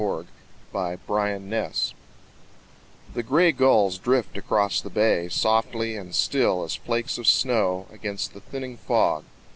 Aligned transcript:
The 0.01 0.25
City 0.97 0.99
Revisited 1.27 1.83
The 3.13 3.21
grey 3.21 3.51
gulls 3.51 3.99
drift 3.99 4.35
across 4.35 4.81
the 4.81 4.89
bay 4.89 5.29
Softly 5.29 5.95
and 5.95 6.15
still 6.15 6.63
as 6.63 6.73
flakes 6.75 7.19
of 7.19 7.27
snow 7.27 7.85
Against 7.91 8.33
the 8.33 8.39
thinning 8.41 8.77
fog. 8.77 9.25